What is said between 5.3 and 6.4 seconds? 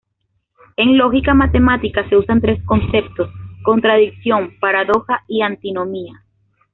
"antinomia".